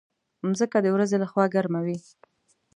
[0.47, 1.97] مځکه د ورځې له خوا ګرمه وي.